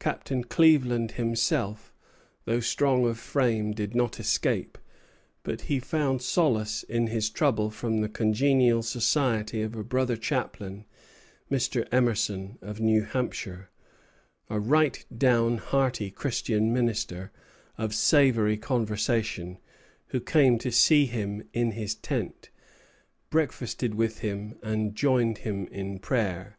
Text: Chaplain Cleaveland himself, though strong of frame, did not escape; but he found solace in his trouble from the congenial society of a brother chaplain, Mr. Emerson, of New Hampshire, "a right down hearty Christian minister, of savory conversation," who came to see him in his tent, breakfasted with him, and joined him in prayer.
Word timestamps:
Chaplain 0.00 0.44
Cleaveland 0.44 1.10
himself, 1.18 1.92
though 2.44 2.60
strong 2.60 3.04
of 3.04 3.18
frame, 3.18 3.72
did 3.72 3.96
not 3.96 4.20
escape; 4.20 4.78
but 5.42 5.62
he 5.62 5.80
found 5.80 6.22
solace 6.22 6.84
in 6.84 7.08
his 7.08 7.28
trouble 7.28 7.70
from 7.72 8.00
the 8.00 8.08
congenial 8.08 8.80
society 8.84 9.62
of 9.62 9.74
a 9.74 9.82
brother 9.82 10.16
chaplain, 10.16 10.84
Mr. 11.50 11.84
Emerson, 11.90 12.58
of 12.62 12.78
New 12.78 13.02
Hampshire, 13.02 13.68
"a 14.48 14.60
right 14.60 15.04
down 15.18 15.58
hearty 15.58 16.12
Christian 16.12 16.72
minister, 16.72 17.32
of 17.76 17.92
savory 17.92 18.56
conversation," 18.56 19.58
who 20.10 20.20
came 20.20 20.60
to 20.60 20.70
see 20.70 21.06
him 21.06 21.42
in 21.52 21.72
his 21.72 21.96
tent, 21.96 22.50
breakfasted 23.30 23.96
with 23.96 24.20
him, 24.20 24.60
and 24.62 24.94
joined 24.94 25.38
him 25.38 25.66
in 25.72 25.98
prayer. 25.98 26.56